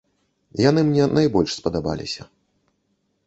Яны 0.69 0.81
мне 0.85 1.03
найбольш 1.17 1.51
спадабаліся. 1.59 2.23